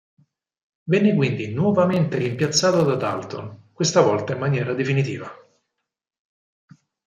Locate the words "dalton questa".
2.95-4.01